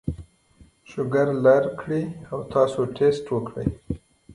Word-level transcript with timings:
شوګر 0.89 1.27
لر 1.45 1.63
کړي 1.79 2.03
او 2.31 2.39
تاسو 2.53 2.81
ټېسټ 2.95 3.25
وکړئ 3.31 3.67